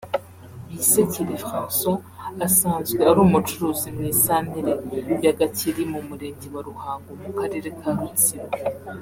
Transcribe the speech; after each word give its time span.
Bisekere 0.69 1.33
François 1.45 1.99
asanzwe 2.47 3.01
ari 3.09 3.19
umucuruzi 3.27 3.87
mu 3.95 4.03
isantere 4.13 4.71
ya 5.25 5.33
Gakeri 5.39 5.83
mu 5.93 5.99
murenge 6.07 6.47
wa 6.53 6.61
Ruhango 6.67 7.09
mu 7.21 7.29
karere 7.37 7.67
ka 7.79 7.89
Rutsiro 7.97 8.47